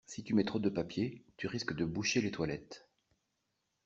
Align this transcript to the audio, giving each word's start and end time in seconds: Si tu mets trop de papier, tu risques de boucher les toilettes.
Si 0.07 0.23
tu 0.23 0.33
mets 0.33 0.43
trop 0.45 0.57
de 0.57 0.69
papier, 0.69 1.21
tu 1.37 1.45
risques 1.45 1.75
de 1.75 1.85
boucher 1.85 2.21
les 2.21 2.31
toilettes. 2.31 2.89